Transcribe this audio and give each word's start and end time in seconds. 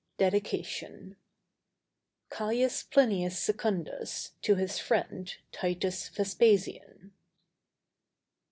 DEDICATION. 0.17 1.15
CAIUS 2.31 2.81
PLINIUS 2.89 3.37
SECUNDUS 3.37 4.31
TO 4.41 4.55
HIS 4.55 4.79
FRIEND 4.79 5.35
TITUS 5.51 6.09
VESPASIAN. 6.09 7.13